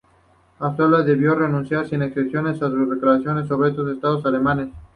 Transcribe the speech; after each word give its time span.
Austria 0.57 1.03
debió 1.03 1.35
renunciar 1.35 1.87
sin 1.87 2.01
excepción 2.01 2.47
a 2.47 2.55
sus 2.57 2.71
reclamaciones 2.89 3.47
sobre 3.47 3.69
estos 3.69 3.87
Estados 3.91 4.25
alemanes. 4.25 4.69